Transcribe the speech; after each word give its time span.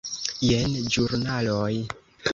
Jen 0.45 0.73
ĵurnaloj. 0.95 1.71